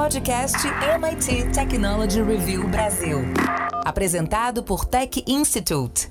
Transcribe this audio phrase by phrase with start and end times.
[0.00, 3.18] Podcast MIT Technology Review Brasil.
[3.84, 6.08] Apresentado por Tech Institute.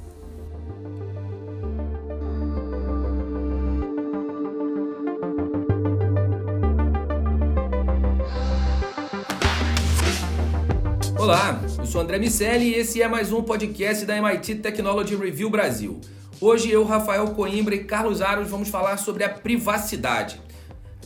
[11.17, 15.49] Olá, eu sou André Miceli e esse é mais um podcast da MIT Technology Review
[15.49, 15.99] Brasil.
[16.40, 20.40] Hoje eu, Rafael Coimbra e Carlos Aros vamos falar sobre a privacidade.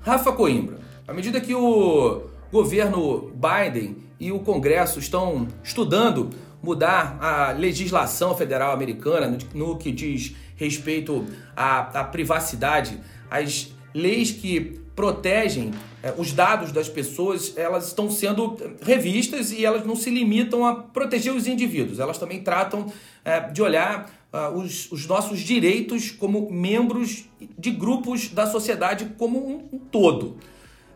[0.00, 6.30] Rafa Coimbra, à medida que o governo Biden e o Congresso estão estudando
[6.62, 11.26] mudar a legislação federal americana no, que diz respeito
[11.56, 12.98] à, à, privacidade,
[13.30, 19.86] as leis que protegem eh, os dados das pessoas, elas estão sendo revistas e elas
[19.86, 22.92] não se limitam a proteger os indivíduos, elas também tratam
[23.24, 27.24] eh, de olhar uh, os, os, nossos direitos como membros
[27.58, 30.36] de grupos da sociedade como um, um todo.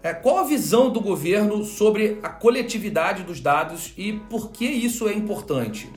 [0.02, 5.08] É, qual a visão do governo sobre a coletividade dos dados e por que isso
[5.08, 5.88] é importante?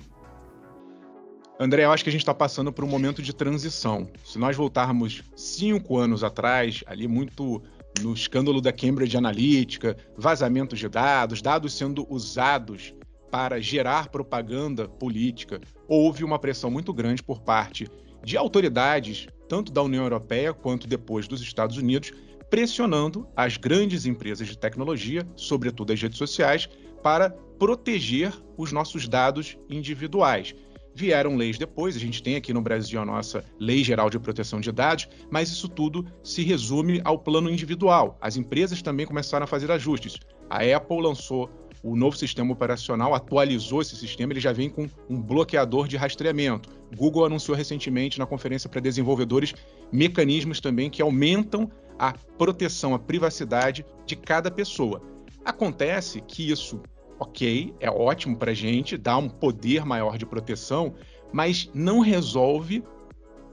[1.59, 4.07] André, eu acho que a gente está passando por um momento de transição.
[4.23, 7.61] Se nós voltarmos cinco anos atrás, ali muito
[8.01, 12.93] no escândalo da Cambridge Analytica, vazamentos de dados, dados sendo usados
[13.29, 17.87] para gerar propaganda política, houve uma pressão muito grande por parte
[18.23, 22.11] de autoridades, tanto da União Europeia quanto depois dos Estados Unidos,
[22.49, 26.69] pressionando as grandes empresas de tecnologia, sobretudo as redes sociais,
[27.03, 30.55] para proteger os nossos dados individuais.
[30.97, 34.59] Vieram leis depois, a gente tem aqui no Brasil a nossa Lei Geral de Proteção
[34.59, 38.17] de Dados, mas isso tudo se resume ao plano individual.
[38.19, 40.17] As empresas também começaram a fazer ajustes.
[40.49, 41.51] A Apple lançou
[41.83, 46.67] o novo sistema operacional, atualizou esse sistema, ele já vem com um bloqueador de rastreamento.
[46.95, 49.53] Google anunciou recentemente na conferência para desenvolvedores
[49.91, 51.69] mecanismos também que aumentam
[51.99, 54.99] a proteção, a privacidade de cada pessoa.
[55.45, 56.81] Acontece que isso,
[57.19, 60.95] ok, é ótimo para a gente, dá um poder maior de proteção,
[61.31, 62.83] mas não resolve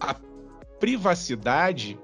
[0.01, 0.15] a
[0.79, 1.99] privacidade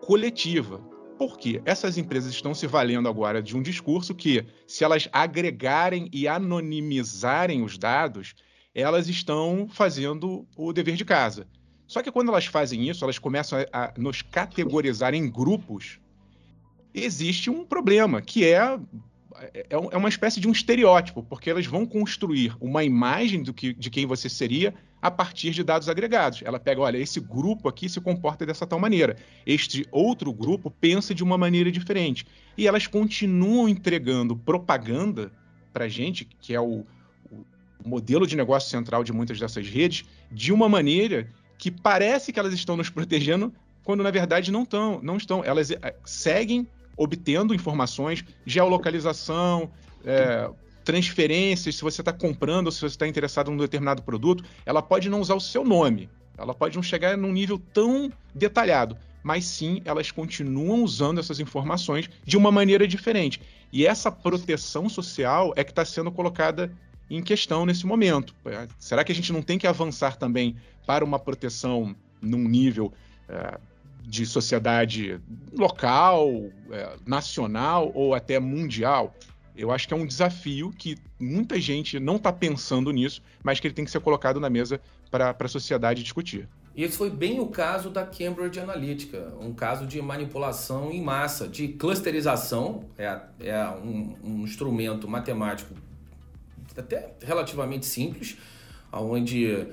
[0.00, 0.80] coletiva.
[1.18, 1.62] Por quê?
[1.64, 7.62] Essas empresas estão se valendo agora de um discurso que, se elas agregarem e anonimizarem
[7.62, 8.34] os dados,
[8.74, 11.46] elas estão fazendo o dever de casa.
[11.86, 15.98] Só que quando elas fazem isso, elas começam a, a nos categorizar em grupos.
[16.92, 18.78] Existe um problema, que é,
[19.40, 23.72] é, é uma espécie de um estereótipo, porque elas vão construir uma imagem do que,
[23.72, 26.42] de quem você seria a partir de dados agregados.
[26.44, 29.16] Ela pega, olha, esse grupo aqui se comporta dessa tal maneira,
[29.46, 32.26] este outro grupo pensa de uma maneira diferente.
[32.56, 35.30] E elas continuam entregando propaganda
[35.72, 36.84] para gente, que é o,
[37.30, 37.44] o
[37.88, 42.52] modelo de negócio central de muitas dessas redes, de uma maneira que parece que elas
[42.52, 43.52] estão nos protegendo,
[43.84, 45.00] quando na verdade não estão.
[45.02, 45.44] Não estão.
[45.44, 46.66] Elas eh, seguem
[46.96, 49.70] obtendo informações, geolocalização,
[50.04, 50.48] é,
[50.84, 55.20] transferências, se você está comprando se você está interessado num determinado produto, ela pode não
[55.20, 56.08] usar o seu nome,
[56.38, 62.08] ela pode não chegar num nível tão detalhado, mas sim elas continuam usando essas informações
[62.24, 63.42] de uma maneira diferente.
[63.72, 66.72] E essa proteção social é que está sendo colocada
[67.10, 68.34] em questão nesse momento.
[68.78, 72.92] Será que a gente não tem que avançar também para uma proteção num nível
[73.28, 73.58] é,
[74.06, 75.20] de sociedade
[75.52, 76.30] local,
[76.70, 79.14] é, nacional ou até mundial?
[79.56, 83.66] Eu acho que é um desafio que muita gente não está pensando nisso, mas que
[83.66, 84.80] ele tem que ser colocado na mesa
[85.10, 86.48] para a sociedade discutir.
[86.74, 91.48] E esse foi bem o caso da Cambridge Analytica, um caso de manipulação em massa,
[91.48, 95.74] de clusterização, é, é um, um instrumento matemático
[96.76, 98.36] até relativamente simples,
[98.92, 99.66] onde uh,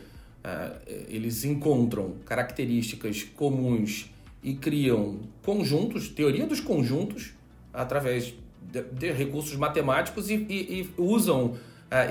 [1.10, 4.13] eles encontram características comuns
[4.44, 7.34] e criam conjuntos, teoria dos conjuntos,
[7.74, 11.60] através de, de recursos matemáticos e, e, e usam uh,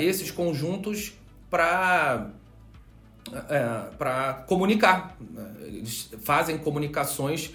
[0.00, 1.12] esses conjuntos
[1.50, 2.30] para
[3.28, 5.16] uh, para comunicar.
[5.62, 7.52] Eles fazem comunicações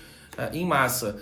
[0.53, 1.19] em massa,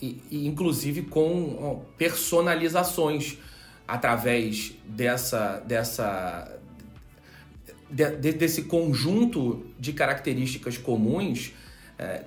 [0.00, 3.38] e, inclusive com personalizações
[3.86, 6.58] através dessa, dessa,
[7.88, 11.61] de, desse conjunto de características comuns, é,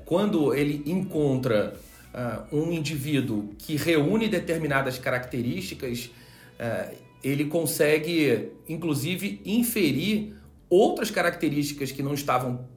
[0.06, 1.74] quando ele encontra
[2.14, 6.12] uh, um indivíduo que reúne determinadas características,
[6.60, 10.34] uh, ele consegue, inclusive, inferir
[10.70, 12.68] outras características que não estavam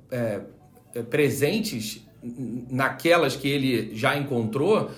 [1.11, 2.01] presentes
[2.71, 4.91] naquelas que ele já encontrou,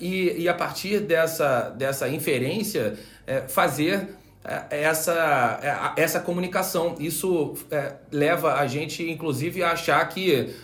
[0.00, 2.98] e, e, a partir dessa, dessa inferência,
[3.48, 4.08] fazer
[4.70, 6.96] essa, essa comunicação.
[6.98, 7.54] Isso
[8.10, 10.54] leva a gente, inclusive, a achar que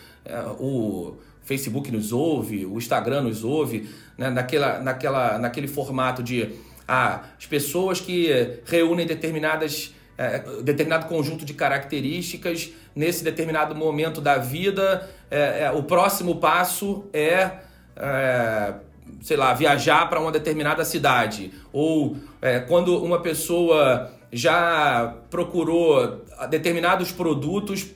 [0.58, 6.50] o Facebook nos ouve, o Instagram nos ouve, né, naquela, naquela, naquele formato de
[6.86, 14.38] ah, as pessoas que reúnem determinadas, é, determinado conjunto de características nesse determinado momento da
[14.38, 15.08] vida.
[15.30, 17.50] É, é, o próximo passo é,
[17.96, 18.74] é
[19.22, 21.52] sei lá, viajar para uma determinada cidade.
[21.72, 27.86] Ou é, quando uma pessoa já procurou determinados produtos,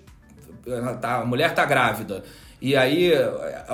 [1.02, 2.24] a mulher está grávida
[2.60, 3.12] e aí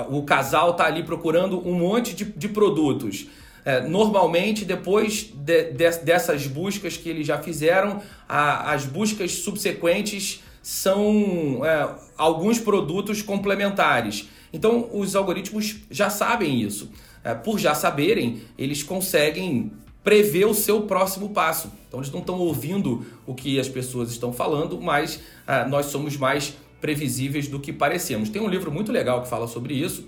[0.09, 3.27] o casal tá ali procurando um monte de, de produtos.
[3.63, 7.99] É, normalmente, depois de, de, dessas buscas que eles já fizeram,
[8.29, 14.29] a, as buscas subsequentes são é, alguns produtos complementares.
[14.53, 16.91] Então, os algoritmos já sabem isso.
[17.23, 19.71] É, por já saberem, eles conseguem
[20.03, 21.71] prever o seu próximo passo.
[21.87, 26.15] Então, eles não estão ouvindo o que as pessoas estão falando, mas é, nós somos
[26.15, 28.29] mais previsíveis do que parecemos.
[28.29, 30.07] Tem um livro muito legal que fala sobre isso,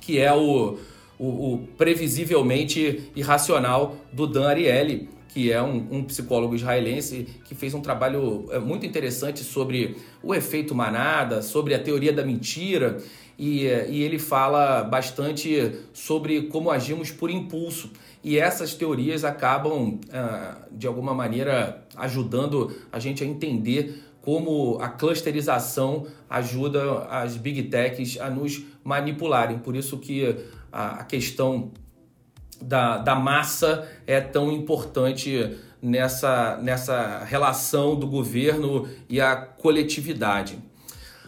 [0.00, 0.78] que é o,
[1.18, 7.74] o, o Previsivelmente Irracional, do Dan Ariely, que é um, um, psicólogo israelense que fez
[7.74, 12.96] um trabalho é, muito interessante sobre o efeito manada, sobre a teoria da mentira,
[13.38, 17.90] e, é, e ele fala bastante sobre como agimos por impulso.
[18.24, 24.88] E essas teorias acabam, ah, de alguma maneira, ajudando a gente a entender como a
[24.88, 29.58] clusterização ajuda as big techs a nos manipularem.
[29.58, 30.36] Por isso que
[30.70, 31.72] a, questão
[32.60, 40.58] da, da massa é tão importante nessa, nessa relação do governo e a coletividade.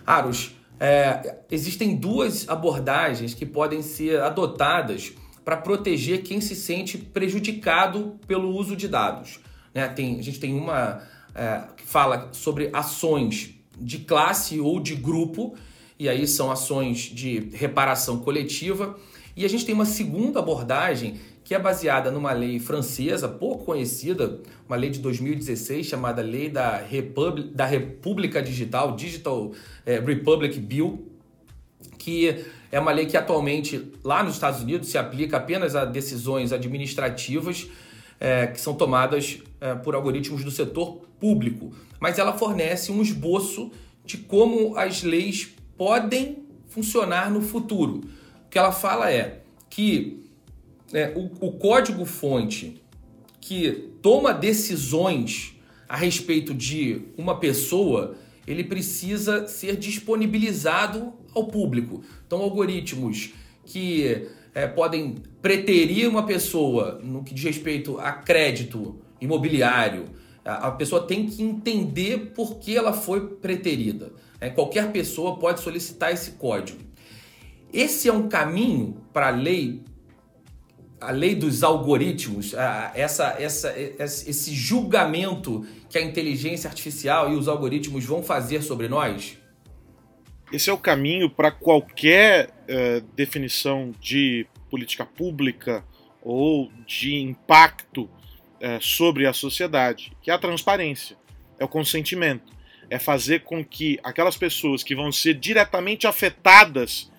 [0.06, 5.12] Aros, é, existem duas abordagens que podem ser adotadas
[5.44, 9.40] para proteger quem se sente prejudicado pelo uso de dados.
[9.74, 9.88] Né?
[9.88, 11.02] Tem, a gente tem uma
[11.34, 15.54] é, que fala sobre ações de classe ou de grupo,
[15.98, 18.98] e aí são ações de reparação coletiva.
[19.36, 24.40] E a gente tem uma segunda abordagem que é baseada numa lei francesa pouco conhecida,
[24.66, 29.52] uma lei de 2016 chamada Lei da, Repub da República Digital, Digital
[29.84, 31.08] é, Republic Bill,
[31.98, 36.52] que é uma lei que atualmente lá nos Estados Unidos se aplica apenas a decisões
[36.52, 37.68] administrativas
[38.20, 43.70] é, que são tomadas é, por algoritmos do setor público, mas ela fornece um esboço
[44.04, 48.00] de como as leis podem funcionar no futuro.
[48.44, 50.20] O que ela fala é que
[50.92, 52.82] é, o, o código-fonte
[53.40, 55.56] que toma decisões
[55.88, 62.02] a respeito de uma pessoa, ele precisa ser disponibilizado ao público.
[62.26, 63.30] Então, algoritmos
[63.64, 70.06] que é, podem preterir uma pessoa no que diz respeito a crédito imobiliário.
[70.44, 74.12] A pessoa tem que entender por que ela foi preterida.
[74.40, 76.80] É, qualquer pessoa pode solicitar esse código.
[77.72, 79.82] Esse é um caminho para a lei,
[81.00, 82.54] a lei dos algoritmos,
[82.92, 89.38] essa, essa, esse julgamento que a inteligência artificial e os algoritmos vão fazer sobre nós?
[90.52, 95.84] Esse é o caminho para qualquer uh, definição de política pública
[96.20, 98.10] ou de impacto
[98.62, 101.16] uh, sobre a sociedade, que é a transparência,
[101.58, 102.52] é o consentimento,
[102.88, 107.10] é fazer com que aquelas pessoas que vão ser diretamente afetadas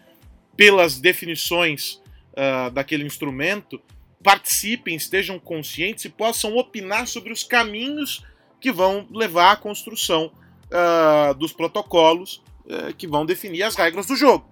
[0.55, 2.01] pelas definições
[2.33, 3.81] uh, daquele instrumento
[4.23, 8.25] participem, estejam conscientes e possam opinar sobre os caminhos
[8.61, 10.31] que vão levar à construção
[10.71, 14.47] uh, dos protocolos é, que vão definir as regras do jogo.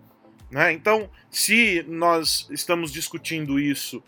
[0.51, 0.73] Né?
[0.73, 4.03] Então, se nós estamos discutindo isso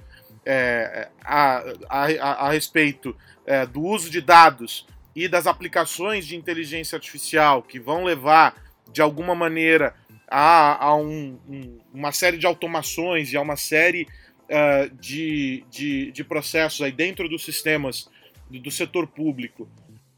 [0.45, 4.85] é, a, a, a, respeito é, do uso de dados
[5.15, 8.55] e das aplicações de inteligência artificial que vão levar,
[8.91, 9.95] de alguma maneira,
[10.27, 14.07] a, a um, um, uma série de automações e a uma série
[14.50, 18.09] uh, de, de, de, processos aí dentro dos sistemas
[18.50, 19.69] do, do setor público,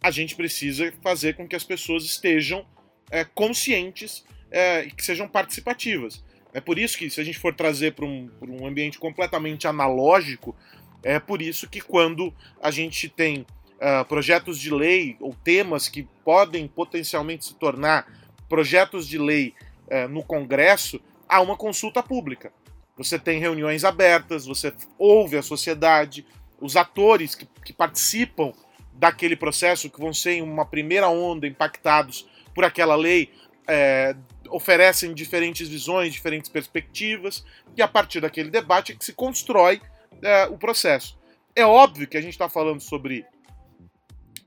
[0.02, 2.66] a gente precisa fazer com que as pessoas estejam
[3.12, 6.24] é, conscientes é, e que sejam participativas.
[6.56, 10.56] É por isso que, se a gente for trazer para um, um, ambiente completamente analógico,
[11.04, 13.46] É por isso que quando a gente tem
[13.76, 18.08] uh, projetos de lei ou temas que podem potencialmente se tornar
[18.48, 19.54] projetos de lei
[19.88, 22.54] uh, no Congresso, há uma consulta pública.
[22.98, 26.26] Você tem reuniões abertas, você ouve a sociedade,
[26.62, 28.54] os atores que, que participam
[28.94, 33.30] daquele processo, que vão ser em uma primeira onda impactados por aquela lei,
[33.68, 34.16] é,
[34.50, 39.82] oferecem diferentes visões, diferentes perspectivas, e a partir daquele debate é que se constrói
[40.22, 41.18] é, o processo.
[41.56, 43.26] É óbvio que a gente está falando sobre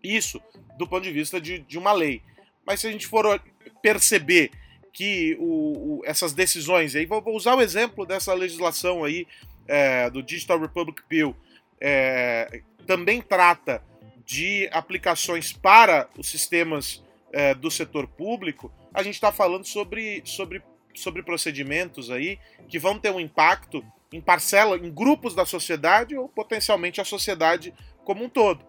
[0.02, 0.40] isso
[0.76, 2.22] do ponto de vista de, de, uma lei,
[2.64, 3.40] mas se a gente for
[3.82, 4.52] perceber
[4.92, 9.26] que o, o, essas decisões, aí vou, vou, usar o exemplo dessa legislação aí
[9.66, 11.34] é, do Digital Republic Bill,
[11.80, 13.82] é, também trata
[14.24, 17.02] de aplicações para os sistemas
[17.32, 20.62] é, do setor público, a gente está falando sobre, sobre,
[20.94, 26.28] sobre procedimentos aí que vão ter um impacto em parcela, em grupos da sociedade ou
[26.28, 28.64] potencialmente a sociedade como um todo.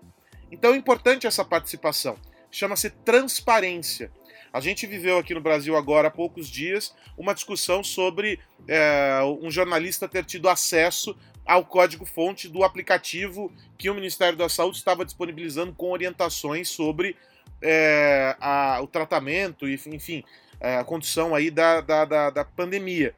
[0.51, 2.17] Então é importante essa participação.
[2.51, 4.11] Chama-se transparência.
[4.51, 9.51] A gente viveu aqui no Brasil agora há poucos dias uma discussão sobre é, um
[9.51, 15.73] jornalista ter tido acesso ao código-fonte do aplicativo que o Ministério da Saúde estava disponibilizando
[15.73, 17.15] com orientações sobre
[17.61, 20.23] é, a, o tratamento enfim,
[20.59, 23.13] é, a condição aí da, da, da, da pandemia.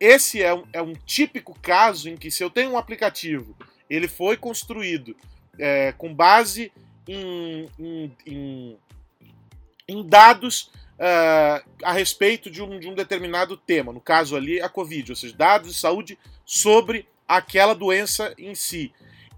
[0.00, 3.56] Esse é um, é um, típico caso em que se eu tenho um aplicativo,
[3.88, 5.16] ele foi construído
[5.58, 6.72] é, com base
[7.06, 8.78] em, em, em,
[9.88, 14.68] em dados uh, a respeito de um, de um, determinado tema, no caso ali a
[14.68, 18.92] Covid, ou seja, dados de saúde sobre aquela doença em si,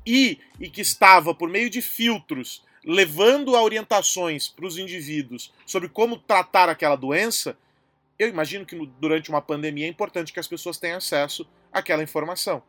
[0.06, 6.18] e, e que estava por meio de filtros levando orientações para os indivíduos sobre como
[6.18, 7.56] tratar aquela doença,
[8.18, 12.62] eu imagino que durante uma pandemia é importante que as pessoas tenham acesso àquela informação.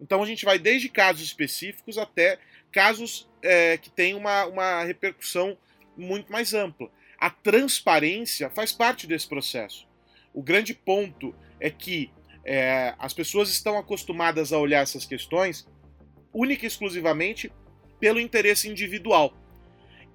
[0.00, 2.38] Então a gente vai desde casos específicos até
[2.70, 5.56] casos é, que têm uma, uma repercussão
[5.96, 6.90] muito mais ampla.
[7.18, 9.86] A transparência faz parte desse processo.
[10.32, 12.10] O grande ponto é que
[12.44, 15.66] é, as pessoas estão acostumadas a olhar essas questões
[16.32, 17.50] única e exclusivamente
[18.00, 19.32] pelo interesse individual.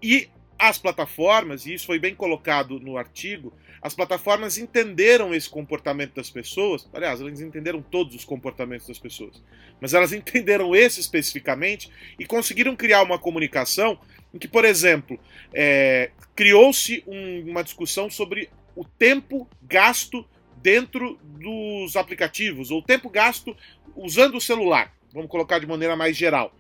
[0.02, 6.16] E as plataformas, e isso foi bem colocado no artigo, as plataformas entenderam esse comportamento
[6.16, 6.90] das pessoas.
[6.94, 9.42] Aliás, elas entenderam todos os comportamentos das pessoas,
[9.80, 11.90] mas elas entenderam esse especificamente
[12.20, 13.98] e conseguiram criar uma comunicação
[14.34, 15.18] em que, por exemplo,
[15.54, 20.28] é, criou-se um, uma discussão sobre o tempo gasto
[20.62, 23.56] dentro dos aplicativos, ou o tempo gasto
[23.96, 24.94] usando o celular.
[25.14, 26.54] Vamos colocar de maneira mais geral.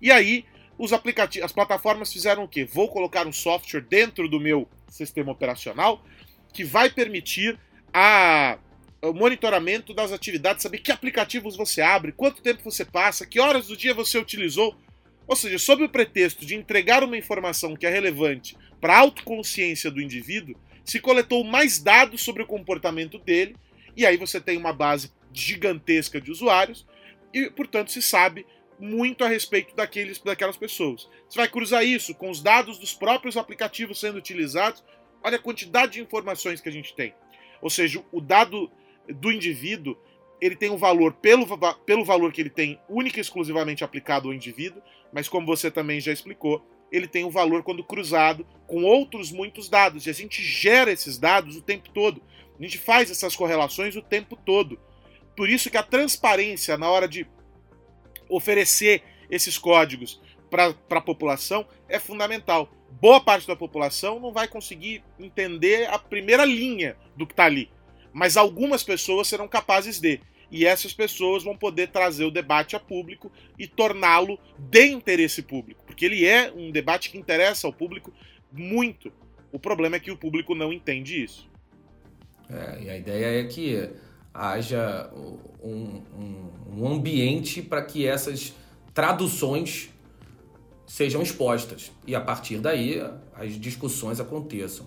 [0.00, 0.44] E aí
[0.82, 2.64] os aplicativos, as plataformas fizeram o quê?
[2.64, 6.04] Vou colocar um software dentro do meu sistema operacional
[6.52, 7.56] que vai permitir
[7.94, 8.58] a,
[9.00, 13.68] o monitoramento das atividades, saber que aplicativos você abre, quanto tempo você passa, que horas
[13.68, 14.76] do dia você utilizou.
[15.24, 19.88] Ou seja, sob o pretexto de entregar uma informação que é relevante para a autoconsciência
[19.88, 23.54] do indivíduo, se coletou mais dados sobre o comportamento dele,
[23.96, 26.84] e aí você tem uma base gigantesca de usuários,
[27.32, 28.44] e, portanto, se sabe
[28.82, 31.08] muito a respeito daqueles, daquelas pessoas.
[31.28, 34.82] Você vai cruzar isso com os dados dos próprios aplicativos sendo utilizados.
[35.22, 37.14] Olha a quantidade de informações que a gente tem.
[37.60, 38.68] Ou seja, o dado
[39.08, 39.96] do indivíduo
[40.40, 41.46] ele tem um valor pelo,
[41.86, 46.00] pelo valor que ele tem única e exclusivamente aplicado ao indivíduo, mas como você também
[46.00, 50.06] já explicou, ele tem um valor quando cruzado com outros muitos dados.
[50.06, 52.20] E a gente gera esses dados o tempo todo.
[52.58, 54.80] A gente faz essas correlações o tempo todo.
[55.36, 57.24] Por isso que a transparência na hora de
[58.34, 60.20] oferecer esses códigos
[60.50, 62.70] para a população é fundamental.
[63.00, 67.70] Boa parte da população não vai conseguir entender a primeira linha do que está ali,
[68.12, 70.20] mas algumas pessoas serão capazes de.
[70.50, 75.82] E essas pessoas vão poder trazer o debate a público e torná-lo de interesse público,
[75.86, 78.12] porque ele é um debate que interessa ao público
[78.52, 79.10] muito.
[79.50, 81.50] O problema é que o público não entende isso.
[82.50, 83.90] É, e a ideia é que
[84.34, 85.10] haja
[85.62, 88.54] um, um, um ambiente para que essas
[88.94, 89.90] traduções
[90.86, 93.02] sejam expostas e a partir daí
[93.34, 94.86] as discussões aconteçam.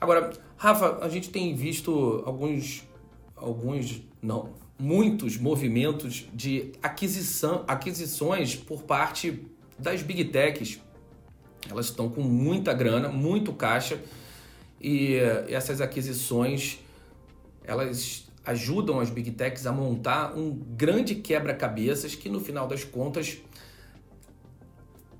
[0.00, 2.82] Agora, Rafa, a gente tem visto alguns,
[3.36, 9.46] alguns, não, muitos movimentos de aquisição, aquisições por parte
[9.78, 10.80] das big techs.
[11.70, 14.00] Elas estão com muita grana, muito caixa
[14.80, 15.16] e
[15.48, 16.80] essas aquisições
[17.64, 23.38] elas ajudam as big techs a montar um grande quebra-cabeças que no final das contas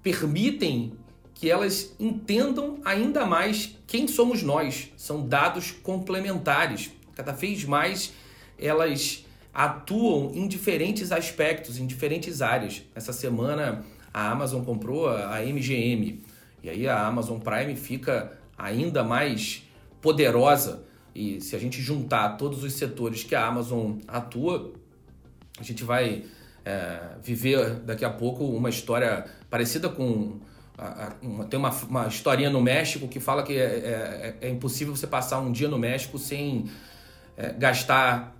[0.02, 0.93] permitem
[1.35, 4.93] que elas entendam ainda mais quem somos nós.
[4.97, 6.91] São dados complementares.
[7.14, 8.12] Cada vez mais
[8.59, 12.83] elas atuam em diferentes aspectos, em diferentes áreas.
[12.95, 16.23] Essa semana a Amazon comprou a MGM
[16.62, 19.64] e aí a Amazon Prime fica ainda mais
[20.00, 20.85] poderosa.
[21.14, 24.73] E se a gente juntar todos os setores que a Amazon atua,
[25.59, 26.25] a gente vai
[26.64, 30.38] é, viver daqui a pouco uma história parecida com.
[31.21, 35.07] uma, tem uma, uma historinha no México que fala que é, é, é impossível você
[35.07, 36.64] passar um dia no México sem
[37.37, 38.35] é, gastar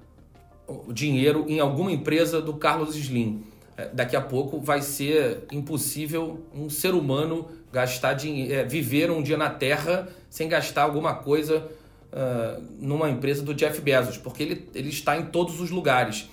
[0.89, 3.45] dinheiro em alguma empresa do Carlos Slim.
[3.77, 9.23] É, daqui a pouco vai ser impossível um ser humano gastar dinheiro, é, viver um
[9.23, 11.69] dia na Terra sem gastar alguma coisa
[12.13, 16.29] uh, numa empresa do Jeff Bezos, porque ele, ele está em todos os lugares.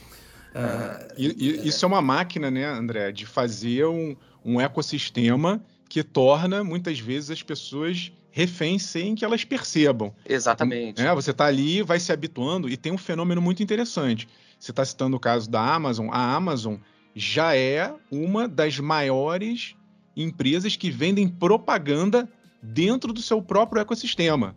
[0.54, 6.04] Uh, e, e, isso é uma máquina, né, André, de fazer um, um ecossistema que
[6.04, 10.14] torna muitas vezes as pessoas reféns sem que elas percebam.
[10.28, 11.02] Exatamente.
[11.02, 14.28] É, você está ali, vai se habituando e tem um fenômeno muito interessante.
[14.60, 16.10] Você está citando o caso da Amazon.
[16.12, 16.76] A Amazon
[17.16, 19.76] já é uma das maiores
[20.16, 22.30] empresas que vendem propaganda
[22.62, 24.56] dentro do seu próprio ecossistema.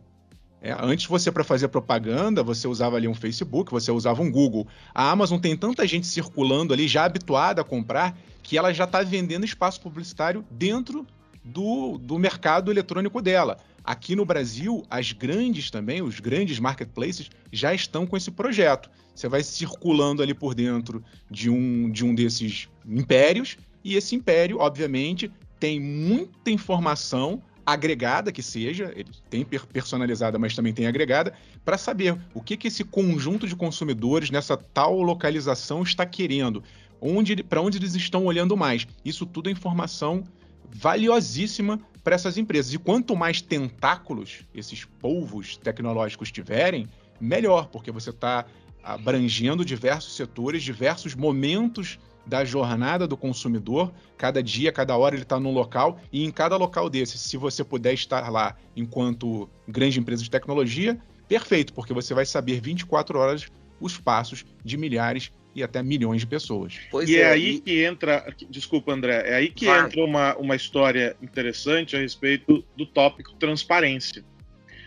[0.65, 4.69] É, antes você para fazer propaganda, você usava ali um Facebook, você usava um Google.
[4.95, 9.03] A Amazon tem tanta gente circulando ali, já habituada a comprar, que ela já está
[9.03, 11.05] vendendo espaço publicitário dentro
[11.45, 13.59] do, do mercado eletrônico dela.
[13.85, 18.89] Aqui no Brasil, as grandes também, os grandes marketplaces, já estão com esse projeto.
[19.13, 24.59] Você vai circulando ali por dentro de um, de um desses impérios, e esse império,
[24.61, 25.29] obviamente,
[25.59, 31.33] tem muita informação agregada que seja, ele tem personalizada, mas também tem agregada,
[31.65, 36.63] para saber o que, que esse conjunto de consumidores nessa tal localização está querendo,
[37.01, 38.87] onde, para onde eles estão olhando mais.
[39.05, 40.25] Isso tudo é informação
[40.69, 42.73] valiosíssima para essas empresas.
[42.73, 46.89] E quanto mais tentáculos esses polvos tecnológicos tiverem,
[47.21, 48.47] melhor, porque você está
[48.83, 53.93] abrangendo diversos setores, diversos momentos da jornada do consumidor.
[54.17, 57.65] Cada dia, cada hora ele está num local e em cada local desse, se você
[57.65, 63.47] puder estar lá enquanto grande empresa de tecnologia, perfeito, porque você vai saber 24 horas
[63.81, 66.79] os passos de milhares e até milhões de pessoas.
[66.91, 67.61] Pois e é, é aí e...
[67.61, 69.85] que entra, desculpa André, é aí que Vai.
[69.85, 74.25] entra uma, uma história interessante a respeito do tópico transparência.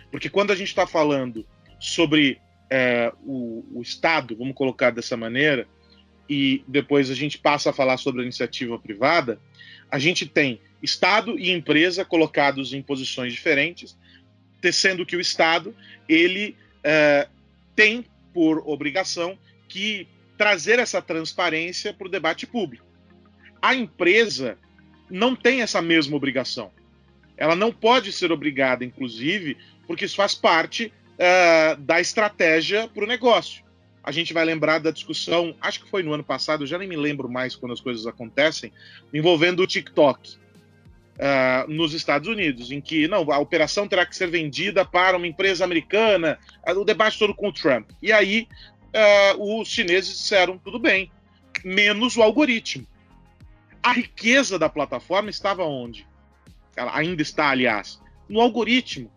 [0.09, 1.45] Porque quando a gente está falando
[1.79, 5.67] sobre é, o, o Estado, vamos colocar dessa maneira,
[6.29, 9.39] e depois a gente passa a falar sobre a iniciativa privada,
[9.89, 13.97] a gente tem Estado e empresa colocados em posições diferentes,
[14.71, 15.75] sendo que o Estado
[16.07, 17.27] ele é,
[17.75, 20.07] tem por obrigação que
[20.37, 22.85] trazer essa transparência para o debate público.
[23.61, 24.57] A empresa
[25.09, 26.71] não tem essa mesma obrigação.
[27.37, 29.57] Ela não pode ser obrigada, inclusive,
[29.87, 33.64] porque isso faz parte uh, da estratégia para o negócio.
[34.05, 36.95] A gente vai lembrar da discussão, acho que foi no ano passado, já nem me
[36.95, 38.71] lembro mais quando as coisas acontecem,
[39.11, 40.37] envolvendo o TikTok.
[41.15, 45.25] Uh, nos Estados Unidos, em que não, a operação terá que ser vendida para uma
[45.25, 46.37] empresa americana,
[46.67, 47.89] o debate todo com o Trump.
[47.99, 48.47] E aí
[49.37, 51.09] uh, os chineses disseram tudo bem,
[51.63, 52.85] menos o algoritmo.
[53.81, 56.05] A riqueza da plataforma estava onde?
[56.75, 59.09] Ela ainda está, aliás, no algoritmo,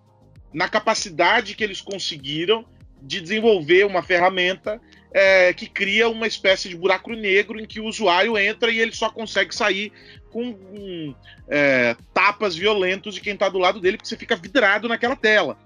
[0.51, 2.64] na capacidade que eles conseguiram
[3.02, 4.80] de desenvolver uma ferramenta
[5.12, 8.92] é, que cria uma espécie de buraco negro em que o usuário entra e ele
[8.92, 9.92] só consegue sair
[10.30, 11.14] com um,
[11.48, 15.58] é, tapas violentos de quem está do lado dele, porque você fica vidrado naquela tela.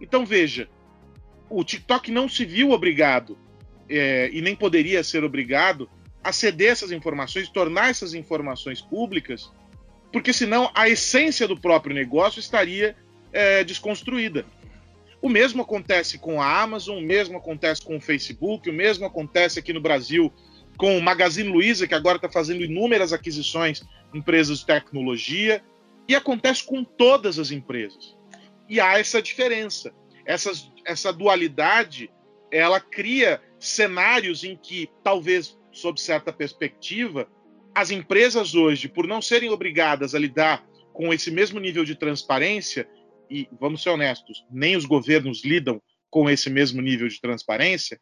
[0.00, 0.68] Então veja,
[1.48, 3.38] o TikTok não se viu obrigado,
[3.88, 5.88] é, e nem poderia ser obrigado,
[6.22, 9.52] a ceder essas informações, tornar essas informações públicas,
[10.12, 12.96] porque senão a essência do próprio negócio estaria
[13.32, 14.44] é, desconstruída.
[15.24, 19.58] O mesmo acontece com a Amazon, o mesmo acontece com o Facebook, o mesmo acontece
[19.58, 20.30] aqui no Brasil
[20.76, 23.82] com o Magazine Luiza, que agora está fazendo inúmeras aquisições
[24.12, 25.64] em empresas de tecnologia,
[26.06, 28.14] e acontece com todas as empresas.
[28.68, 29.94] E há essa diferença
[30.26, 32.10] essa dualidade
[32.50, 37.26] ela cria cenários em que, talvez, sob certa perspectiva,
[37.74, 42.86] as empresas hoje, por não serem obrigadas a lidar com esse mesmo nível de transparência,
[43.30, 48.00] e vamos ser honestos, nem os governos lidam com esse mesmo nível de transparência,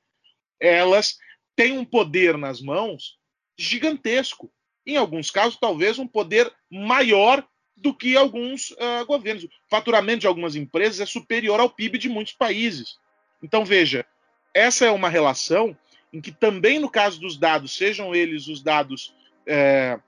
[0.61, 1.17] elas
[1.57, 3.19] têm um poder nas mãos
[3.59, 4.53] gigantesco.
[4.87, 9.45] Em alguns casos, talvez um poder maior do que alguns uh, governos.
[9.45, 12.99] O faturamento de algumas empresas é superior ao PIB de muitos países.
[13.43, 14.07] Então, veja,
[14.55, 15.77] essa é uma relação
[16.13, 19.15] em que também no caso dos dados, sejam eles os dados
[19.47, 19.99] é,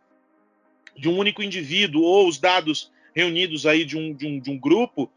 [0.96, 4.59] de um único indivíduo ou os dados reunidos aí de um, de um, de um
[4.59, 5.11] grupo,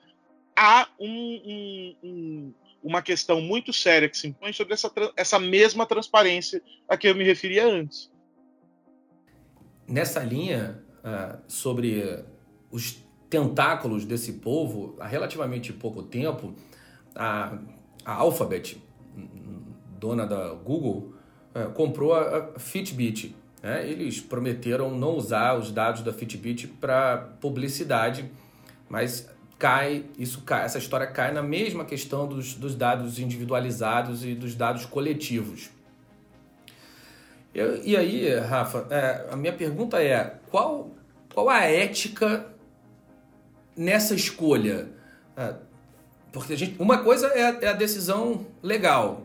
[0.55, 6.62] há um, um, uma questão muito séria que se impõe sobre essa, essa mesma transparência
[6.88, 8.12] a que eu me referia antes.
[9.88, 12.23] Nessa linha, uh, sobre
[12.69, 12.97] os
[13.29, 16.53] tentáculos desse povo, há relativamente pouco tempo,
[17.15, 17.57] a,
[18.05, 18.81] a Alphabet,
[19.99, 21.13] dona da Google,
[21.55, 23.36] uh, comprou a, a Fitbit.
[23.62, 23.89] Né?
[23.89, 28.30] Eles prometeram não usar os dados da Fitbit para publicidade,
[28.89, 34.36] mas cai, isso cai, essa história cai na mesma questão dos, dos dados individualizados e
[34.36, 35.70] dos dados coletivos.
[37.54, 40.91] E, e aí, Rafa, é, a minha pergunta é: qual,
[41.34, 42.46] qual a ética
[43.76, 44.89] nessa escolha?
[45.36, 45.56] É,
[46.32, 49.24] porque a gente, uma coisa é a, é a decisão legal.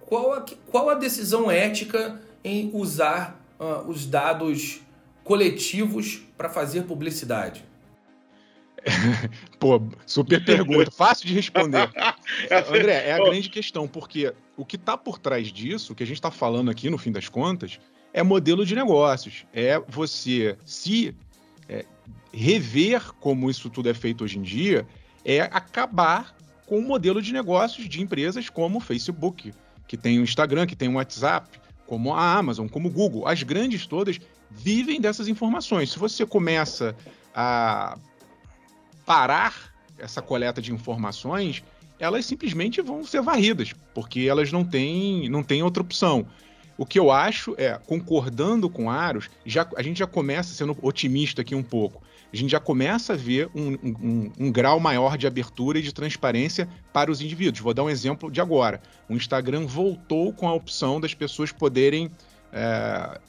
[0.00, 4.80] Qual a, qual a decisão ética em usar uh, os dados
[5.22, 7.64] coletivos para fazer publicidade?
[9.60, 11.88] Pô, super pergunta, fácil de responder.
[12.68, 16.06] André, é a grande questão, porque o que está por trás disso, o que a
[16.06, 17.78] gente está falando aqui, no fim das contas,
[18.12, 19.46] é modelo de negócios.
[19.52, 21.14] É você se
[21.68, 21.84] é,
[22.32, 24.84] rever como isso tudo é feito hoje em dia,
[25.24, 26.34] é acabar
[26.66, 29.52] com o modelo de negócios de empresas como o Facebook,
[29.86, 31.60] que tem o Instagram, que tem o WhatsApp,
[31.92, 33.28] como a Amazon, como o Google.
[33.28, 34.18] As grandes todas
[34.50, 35.92] vivem dessas informações.
[35.92, 36.96] Se você começa
[37.34, 37.98] a
[39.04, 41.62] parar essa coleta de informações,
[41.98, 46.26] elas simplesmente vão ser varridas, porque elas não têm, não têm outra opção.
[46.76, 51.42] O que eu acho é, concordando com Aros, já, a gente já começa sendo otimista
[51.42, 52.02] aqui um pouco.
[52.32, 55.92] A gente já começa a ver um, um, um, grau maior de abertura e de
[55.92, 57.60] transparência para os indivíduos.
[57.60, 58.80] Vou dar um exemplo de agora.
[59.06, 62.10] O Instagram voltou com a opção das pessoas poderem
[62.50, 63.20] é,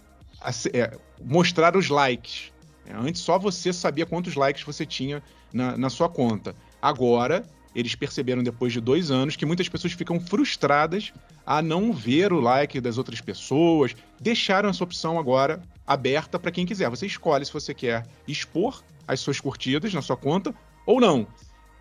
[0.73, 2.53] é, mostrar os likes.
[2.86, 6.56] É, antes só você sabia quantos likes você tinha na, na sua conta.
[6.82, 11.12] Agora, eles perceberam depois de dois anos que muitas pessoas ficam frustradas
[11.45, 13.95] a não ver o like das outras pessoas.
[14.19, 16.89] Deixaram essa opção agora aberta para quem quiser.
[16.89, 20.53] Você escolhe se você quer expor as suas curtidas na sua conta
[20.86, 21.27] ou não.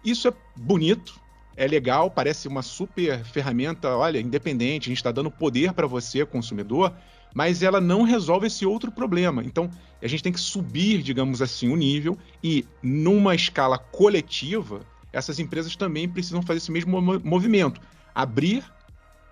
[0.04, 1.20] Isso é bonito,
[1.56, 6.24] é legal, parece uma super ferramenta, olha, independente, a gente está dando poder para você,
[6.26, 6.92] consumidor,
[7.34, 9.42] mas ela não resolve esse outro problema.
[9.44, 9.70] Então,
[10.00, 14.80] a gente tem que subir, digamos assim, o nível e, numa escala coletiva,
[15.12, 17.80] essas empresas também precisam fazer esse mesmo movimento.
[18.14, 18.64] Abrir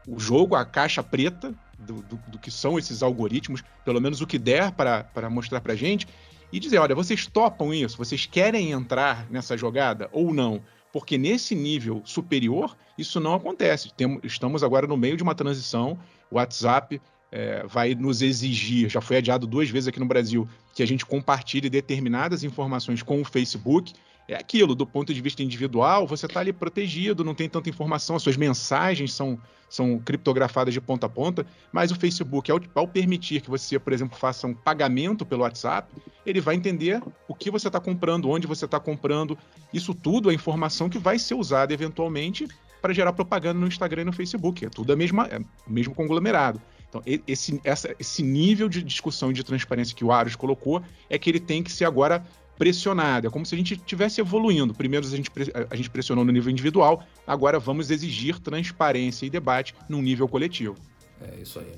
[0.07, 4.27] o jogo, a caixa preta do, do, do que são esses algoritmos, pelo menos o
[4.27, 6.07] que der para mostrar para gente,
[6.53, 7.97] e dizer: olha, vocês topam isso?
[7.97, 10.61] Vocês querem entrar nessa jogada ou não?
[10.93, 13.93] Porque nesse nível superior, isso não acontece.
[13.95, 15.99] Temos, estamos agora no meio de uma transição.
[16.31, 20.83] O WhatsApp é, vai nos exigir, já foi adiado duas vezes aqui no Brasil, que
[20.83, 23.93] a gente compartilhe determinadas informações com o Facebook.
[24.31, 28.15] É aquilo, do ponto de vista individual, você está ali protegido, não tem tanta informação,
[28.15, 29.37] as suas mensagens são,
[29.69, 33.93] são criptografadas de ponta a ponta, mas o Facebook, ao, ao permitir que você, por
[33.93, 35.93] exemplo, faça um pagamento pelo WhatsApp,
[36.25, 39.37] ele vai entender o que você está comprando, onde você está comprando.
[39.75, 42.47] Isso tudo é informação que vai ser usada eventualmente
[42.81, 44.65] para gerar propaganda no Instagram e no Facebook.
[44.65, 46.63] É tudo a mesma, é o mesmo conglomerado.
[46.89, 51.19] Então, esse, essa, esse nível de discussão e de transparência que o Aros colocou é
[51.19, 52.25] que ele tem que ser agora
[52.61, 53.27] pressionado.
[53.27, 54.75] É como se a gente estivesse evoluindo.
[54.75, 55.31] Primeiro a gente,
[55.71, 60.77] a gente pressionou no nível individual, agora vamos exigir transparência e debate num nível coletivo.
[61.23, 61.73] É isso aí.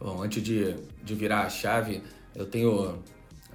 [0.00, 2.02] Bom, antes de, de virar a chave,
[2.34, 2.98] eu tenho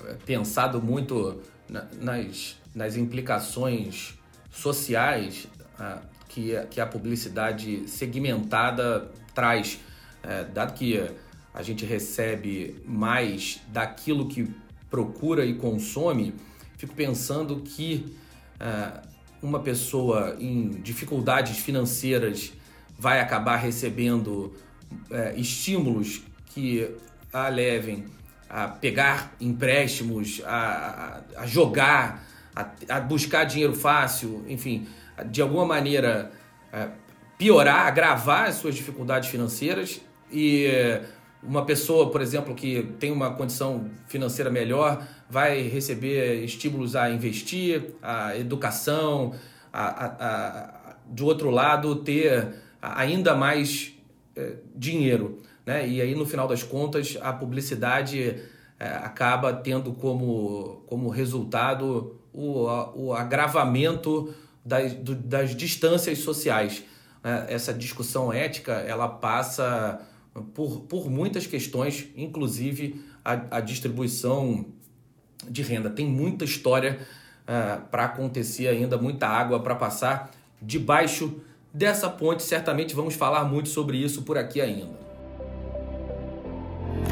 [0.06, 4.14] é, pensado muito na, nas, nas implicações
[4.52, 5.48] sociais
[5.80, 9.80] ah, que, que a publicidade segmentada traz
[10.22, 11.04] é, dado que
[11.56, 14.48] a gente recebe mais daquilo que
[14.92, 16.36] procura e consome,
[16.78, 18.16] fico pensando que
[18.60, 19.02] é,
[19.42, 22.54] uma pessoa em dificuldades financeiras
[22.98, 24.54] vai acabar recebendo
[25.12, 26.90] é, estímulos que
[27.32, 28.06] a levem
[28.50, 34.88] a pegar empréstimos, a, a, a jogar, a, a, buscar dinheiro fácil, enfim,
[35.30, 36.32] de alguma maneira
[36.72, 36.90] é,
[37.38, 41.02] piorar, agravar as suas dificuldades financeiras e
[41.42, 47.94] uma pessoa, por exemplo, que tem uma condição financeira melhor, vai receber estímulos a investir,
[48.02, 49.34] a educação,
[49.72, 52.48] a, a, a do outro lado, ter
[52.82, 53.94] ainda mais
[54.36, 55.42] é, dinheiro.
[55.66, 55.88] Né?
[55.88, 58.42] E aí, no final das contas, a publicidade
[58.80, 64.34] é, acaba tendo como, como resultado o, o agravamento
[64.66, 66.84] das, do, das distâncias sociais.
[67.24, 67.48] Né?
[67.50, 70.02] Essa discussão ética, ela passa
[70.42, 74.66] por, por muitas questões, inclusive a, a distribuição
[75.50, 75.90] de renda.
[75.90, 77.00] Tem muita história
[77.44, 81.42] uh, para acontecer ainda, muita água para passar debaixo
[81.74, 82.44] dessa ponte.
[82.44, 85.08] Certamente vamos falar muito sobre isso por aqui ainda.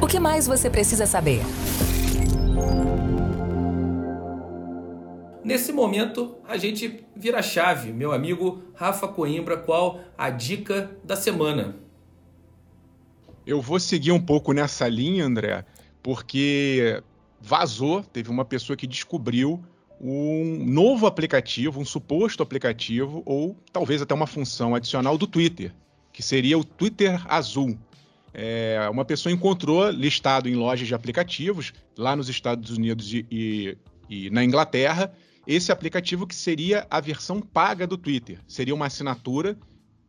[0.02, 1.42] O que mais você precisa saber?
[5.44, 11.85] Nesse momento, a gente vira chave, meu amigo Rafa Coimbra, qual a dica da semana?
[13.46, 15.64] Eu vou seguir um pouco nessa linha, André,
[16.02, 17.02] porque
[17.40, 19.64] vazou, teve uma pessoa que descobriu
[20.02, 25.72] um novo aplicativo, um suposto aplicativo, ou talvez até uma função adicional do Twitter,
[26.12, 27.78] que seria o Twitter Azul.
[28.34, 33.78] É, uma pessoa encontrou listado em lojas de aplicativos, lá nos Estados Unidos e, e,
[34.10, 35.14] e na Inglaterra,
[35.48, 38.40] esse aplicativo que seria a versão paga do Twitter.
[38.48, 39.56] Seria uma assinatura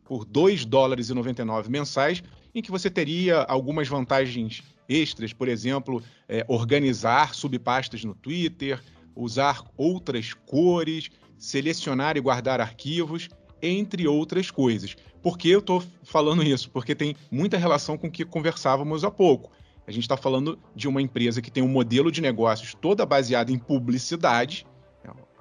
[0.07, 2.23] por 2 dólares e 99 mensais,
[2.55, 8.81] em que você teria algumas vantagens extras, por exemplo, é, organizar subpastas no Twitter,
[9.15, 13.27] usar outras cores, selecionar e guardar arquivos,
[13.61, 14.95] entre outras coisas.
[15.21, 16.69] Por que eu estou falando isso?
[16.71, 19.51] Porque tem muita relação com o que conversávamos há pouco.
[19.85, 23.51] A gente está falando de uma empresa que tem um modelo de negócios toda baseada
[23.51, 24.65] em publicidade,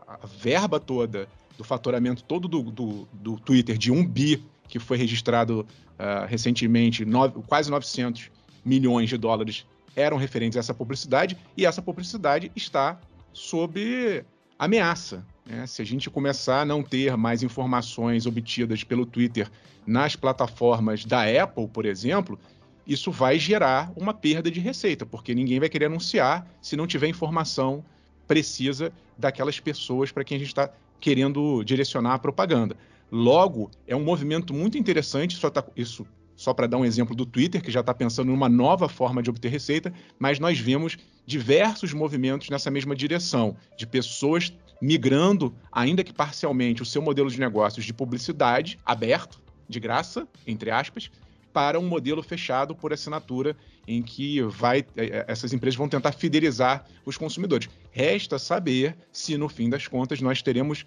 [0.07, 4.97] a verba toda do faturamento todo do, do, do Twitter de 1 bi, que foi
[4.97, 5.67] registrado
[5.99, 8.31] uh, recentemente, nove, quase 900
[8.65, 13.01] milhões de dólares eram referentes a essa publicidade, e essa publicidade está
[13.33, 14.23] sob
[14.59, 15.25] ameaça.
[15.47, 15.67] Né?
[15.67, 19.51] Se a gente começar a não ter mais informações obtidas pelo Twitter
[19.87, 22.39] nas plataformas da Apple, por exemplo,
[22.87, 27.09] isso vai gerar uma perda de receita, porque ninguém vai querer anunciar se não tiver
[27.09, 27.83] informação
[28.27, 32.77] precisa daquelas pessoas para quem a gente está querendo direcionar a propaganda.
[33.11, 37.25] Logo, é um movimento muito interessante, só tá, isso só para dar um exemplo do
[37.25, 41.95] Twitter, que já está pensando numa nova forma de obter receita, mas nós vemos diversos
[41.95, 47.85] movimentos nessa mesma direção, de pessoas migrando, ainda que parcialmente, o seu modelo de negócios
[47.85, 51.11] de publicidade aberto, de graça, entre aspas,
[51.53, 53.57] para um modelo fechado por assinatura
[53.89, 57.69] em que vai, é, é, essas empresas vão tentar fidelizar os consumidores.
[57.97, 60.85] Resta saber se, no fim das contas, nós teremos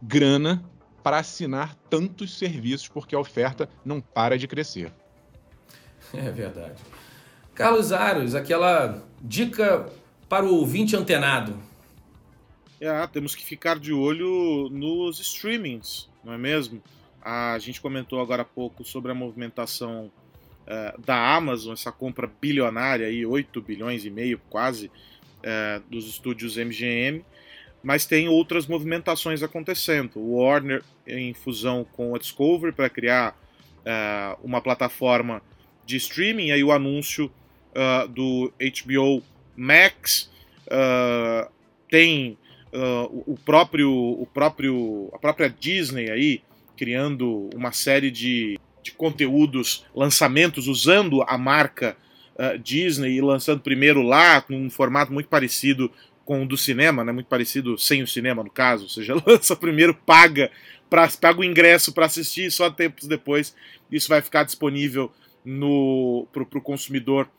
[0.00, 0.64] grana
[1.02, 4.90] para assinar tantos serviços, porque a oferta não para de crescer.
[6.14, 6.80] É verdade.
[7.52, 9.90] Carlos Aros, aquela dica
[10.28, 11.60] para o ouvinte antenado.
[12.80, 16.80] É, temos que ficar de olho nos streamings, não é mesmo?
[17.20, 20.12] A gente comentou agora há pouco sobre a movimentação
[20.62, 24.92] uh, da Amazon, essa compra bilionária, aí, 8 bilhões e meio quase,
[25.38, 27.24] uh, dos estúdios MGM,
[27.82, 30.16] mas tem outras movimentações acontecendo.
[30.16, 33.38] O Warner em fusão com a Discovery para criar
[33.80, 35.42] uh, uma plataforma
[35.84, 37.30] de streaming, aí o anúncio
[38.08, 39.22] do HBO
[39.54, 40.30] Max
[41.90, 42.38] tem
[42.82, 46.42] o próprio, o próprio, a própria Disney aí
[46.76, 51.96] criando uma série de, de conteúdos, lançamentos, usando a marca
[52.36, 55.90] uh, Disney e lançando primeiro lá, num formato muito parecido
[56.24, 57.12] com o do cinema, né?
[57.12, 60.50] muito parecido sem o cinema, no caso, ou seja, lança primeiro, paga,
[60.90, 63.54] pra, paga o ingresso para assistir e só tempos depois
[63.90, 65.12] isso vai ficar disponível
[66.32, 67.30] para o consumidor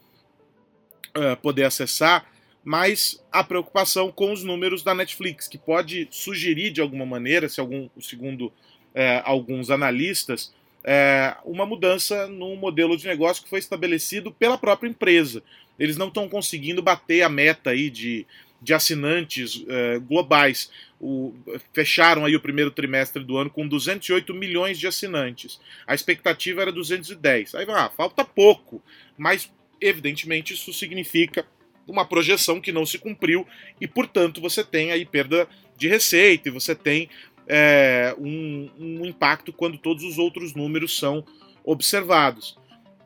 [1.16, 2.26] uh, poder acessar
[2.68, 7.62] mas a preocupação com os números da Netflix, que pode sugerir de alguma maneira, se
[7.62, 8.52] algum, segundo
[8.94, 14.90] é, alguns analistas, é, uma mudança no modelo de negócio que foi estabelecido pela própria
[14.90, 15.44] empresa.
[15.78, 18.26] Eles não estão conseguindo bater a meta aí de,
[18.62, 20.72] de assinantes é, globais.
[21.00, 21.36] O,
[21.74, 25.60] fecharam aí o primeiro trimestre do ano com 208 milhões de assinantes.
[25.86, 27.56] A expectativa era 210.
[27.56, 28.82] Aí ah, falta pouco,
[29.18, 31.46] mas evidentemente isso significa
[31.88, 33.48] uma projeção que não se cumpriu
[33.80, 37.10] e, portanto, você tem aí perda de receita e você tem
[37.48, 41.24] é, um, um, impacto quando todos os outros números são
[41.64, 42.58] observados.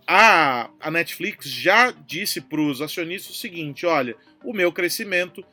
[0.07, 5.43] A, a Netflix já disse para os acionistas o seguinte: olha, o meu crescimento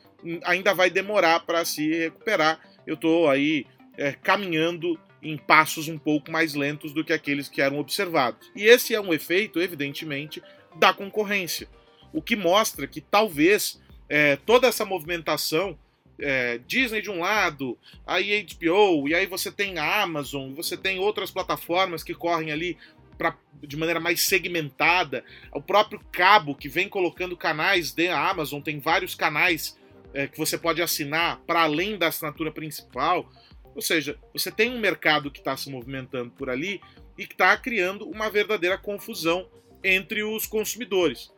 [0.43, 2.59] ainda vai demorar para se recuperar.
[2.85, 3.65] Eu estou aí
[3.97, 8.49] é, caminhando em passos um pouco mais lentos do que aqueles que eram observados.
[8.55, 10.41] E esse é um efeito, evidentemente,
[10.75, 11.67] da concorrência.
[12.11, 15.77] O que mostra que talvez é, toda essa movimentação
[16.19, 20.99] é, Disney de um lado, aí HBO, e aí você tem a Amazon, você tem
[20.99, 22.77] outras plataformas que correm ali
[23.17, 25.23] pra, de maneira mais segmentada.
[25.51, 29.77] O próprio cabo que vem colocando canais da Amazon, tem vários canais
[30.13, 33.29] é, que você pode assinar para além da assinatura principal.
[33.75, 36.81] Ou seja, você tem um mercado que está se movimentando por ali
[37.17, 39.47] e que está criando uma verdadeira confusão
[39.83, 41.31] entre os consumidores.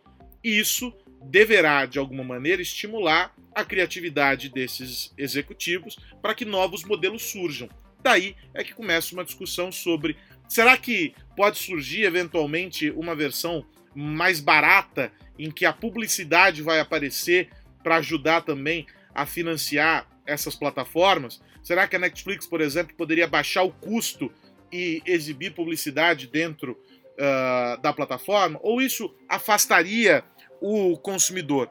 [0.43, 7.69] Isso deverá, de alguma maneira, estimular a criatividade desses executivos para que novos modelos surjam.
[8.01, 14.39] Daí é que começa uma discussão sobre será que pode surgir eventualmente uma versão mais
[14.39, 17.49] barata em que a publicidade vai aparecer
[17.83, 21.41] para ajudar também a financiar essas plataformas?
[21.61, 24.31] Será que a Netflix, por exemplo, poderia baixar o custo
[24.71, 28.59] e exibir publicidade dentro uh, da plataforma?
[28.63, 30.23] Ou isso afastaria
[30.61, 31.69] o consumidor?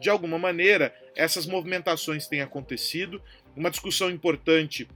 [0.00, 3.20] De alguma maneira, essas movimentações têm acontecido.
[3.56, 4.88] Uma discussão importante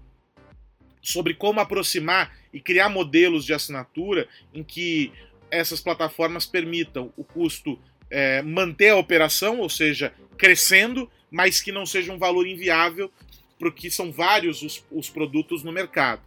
[1.03, 5.13] sobre como aproximar e criar modelos de assinatura em que
[5.51, 7.79] essas plataformas permitam o custo
[8.09, 13.11] é, manter a operação, ou seja, crescendo, mas que não seja um valor inviável,
[13.59, 16.23] porque são vários os, os produtos no mercado.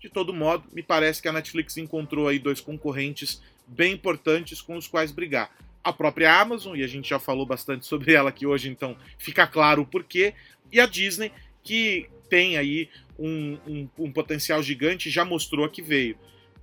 [0.00, 4.76] De todo modo, me parece que a Netflix encontrou aí dois concorrentes bem importantes com
[4.76, 5.50] os quais brigar.
[5.88, 9.46] A própria Amazon, e a gente já falou bastante sobre ela aqui hoje, então fica
[9.46, 10.34] claro o porquê,
[10.70, 11.32] e a Disney,
[11.64, 16.18] que tem aí um, um, um potencial gigante, já mostrou que veio.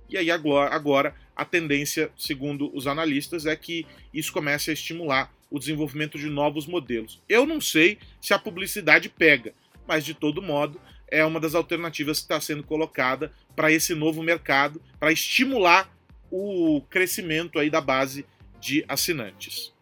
[0.08, 3.84] E aí agora, agora a tendência, segundo os analistas, é que
[4.14, 7.20] isso comece a estimular o desenvolvimento de novos modelos.
[7.28, 9.52] Eu não sei se a publicidade pega,
[9.88, 14.22] mas de todo modo é uma das alternativas que está sendo colocada para esse novo
[14.22, 15.92] mercado, para estimular
[16.30, 18.24] o crescimento aí da base
[18.66, 19.72] de assinantes.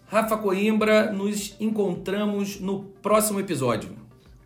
[0.06, 3.96] Rafa Coimbra, nos encontramos no próximo episódio.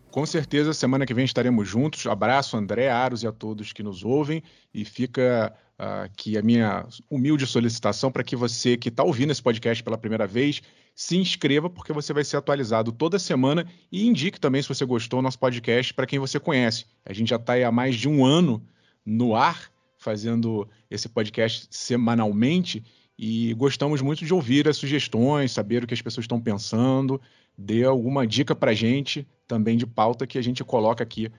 [0.09, 2.07] Com certeza, semana que vem estaremos juntos.
[2.07, 4.41] Abraço, André, Aros e a todos que nos ouvem.
[4.73, 9.83] E fica aqui a minha humilde solicitação para que você que está ouvindo esse podcast
[9.83, 10.61] pela primeira vez
[10.93, 15.19] se inscreva, porque você vai ser atualizado toda semana e indique também se você gostou
[15.19, 16.85] do nosso podcast para quem você conhece.
[17.05, 18.65] A gente já está há mais de um ano
[19.05, 22.83] no ar, fazendo esse podcast semanalmente
[23.17, 27.19] e gostamos muito de ouvir as sugestões, saber o que as pessoas estão pensando
[27.57, 31.31] dê alguma dica para gente também de pauta que a gente coloca aqui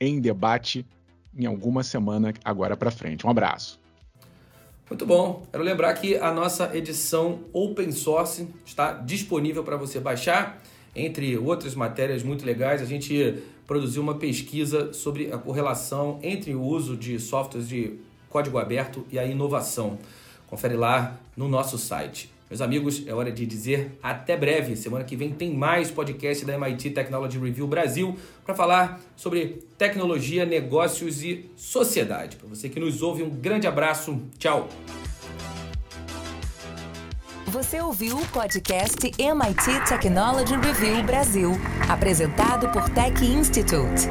[0.00, 0.86] em debate
[1.36, 3.26] em alguma semana agora para frente.
[3.26, 3.80] Um abraço.
[4.88, 5.46] Muito bom.
[5.52, 10.60] Quero lembrar que a nossa edição open source está disponível para você baixar.
[10.94, 16.62] Entre outras matérias muito legais, a gente produziu uma pesquisa sobre a correlação entre o
[16.62, 19.96] uso de softwares de código aberto e a inovação.
[20.48, 22.32] Confere lá no nosso site.
[22.50, 24.74] Meus amigos, é hora de dizer até breve.
[24.74, 30.44] Semana que vem tem mais podcast da MIT Technology Review Brasil para falar sobre tecnologia,
[30.44, 32.34] negócios e sociedade.
[32.34, 34.20] Para você que nos ouve, um grande abraço.
[34.36, 34.68] Tchau.
[37.46, 41.52] Você ouviu o podcast MIT Technology Review Brasil,
[41.88, 44.08] apresentado por Tech Institute.